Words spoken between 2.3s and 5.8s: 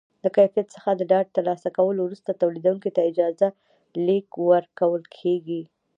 تولیدوونکي ته اجازه لیک ورکول کېږي.